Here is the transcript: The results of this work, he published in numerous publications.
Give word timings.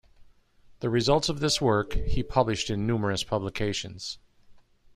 The 0.79 0.89
results 0.89 1.29
of 1.29 1.41
this 1.41 1.61
work, 1.61 1.93
he 1.93 2.23
published 2.23 2.71
in 2.71 2.87
numerous 2.87 3.23
publications. 3.23 4.17